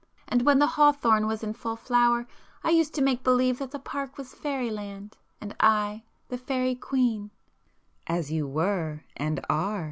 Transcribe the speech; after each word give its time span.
And 0.27 0.41
when 0.47 0.57
the 0.57 0.65
hawthorn 0.65 1.27
was 1.27 1.43
in 1.43 1.53
full 1.53 1.75
flower 1.75 2.25
I 2.63 2.71
used 2.71 2.95
to 2.95 3.03
make 3.03 3.23
believe 3.23 3.59
that 3.59 3.69
the 3.69 3.77
park 3.77 4.17
was 4.17 4.33
fairyland 4.33 5.15
and 5.39 5.55
I 5.59 6.01
the 6.27 6.39
fairy 6.39 6.73
queen——" 6.73 7.29
"As 8.07 8.31
you 8.31 8.47
were 8.47 9.03
and 9.15 9.45
are!" 9.47 9.79